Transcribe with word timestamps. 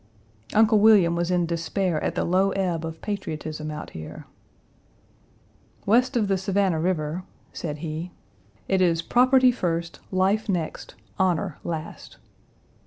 Uncle 0.55 0.79
William 0.79 1.15
was 1.15 1.29
in 1.29 1.45
despair 1.45 2.03
at 2.03 2.15
the 2.15 2.23
low 2.23 2.49
ebb 2.53 2.83
of 2.83 3.03
patriotism 3.03 3.69
out 3.69 3.91
here. 3.91 4.25
"West 5.85 6.17
of 6.17 6.27
the 6.27 6.39
Savannah 6.39 6.79
River," 6.79 7.23
said 7.53 7.77
he, 7.77 8.09
Page 8.67 8.79
224 8.79 8.87
"it 8.87 8.89
is 8.89 9.01
property 9.03 9.51
first, 9.51 9.99
life 10.09 10.49
next, 10.49 10.95
honor 11.19 11.59
last." 11.63 12.17